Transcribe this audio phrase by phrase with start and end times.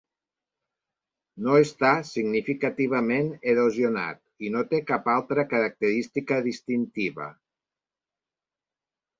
[1.47, 7.29] No està significativament erosionat i no té cap altra característica distintiva.